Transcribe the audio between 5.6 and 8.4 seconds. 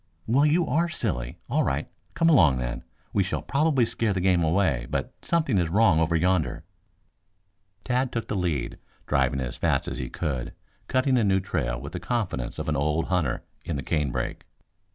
wrong over yonder." Tad took the